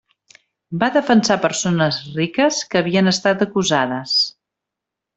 Va 0.83 0.89
defensar 0.95 1.35
a 1.35 1.41
persones 1.43 2.01
riques 2.17 2.65
que 2.73 2.83
havien 2.83 3.15
estat 3.15 3.47
acusades. 3.51 4.21